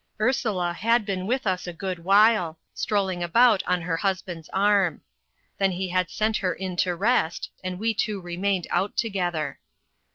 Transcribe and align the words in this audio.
Ursula 0.19 0.73
had 0.73 1.05
been 1.05 1.27
with 1.27 1.45
us 1.45 1.67
a 1.67 1.73
good 1.73 1.99
while, 2.03 2.57
strolling 2.73 3.21
about 3.21 3.61
on 3.67 3.83
her 3.83 3.97
husband's 3.97 4.49
arm; 4.49 5.01
then 5.59 5.69
he 5.73 5.89
had 5.89 6.09
sent 6.09 6.37
her 6.37 6.55
in 6.55 6.75
to 6.77 6.95
rest, 6.95 7.51
and 7.63 7.77
we 7.77 7.93
two 7.93 8.19
remained 8.19 8.65
out 8.71 8.97
together. 8.97 9.59